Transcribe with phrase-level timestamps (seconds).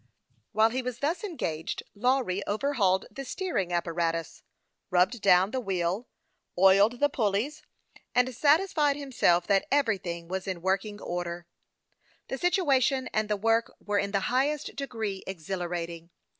[0.51, 4.41] While he was thus engaged, Lawry overhauled the steering apparatus,
[4.89, 6.07] rubbed down the wheel,
[6.57, 7.61] oiled the pulleys,
[8.15, 11.45] and satisfied himself that every thing was in working order.
[12.29, 16.09] The situation and the work were in the highest degree exhilarating.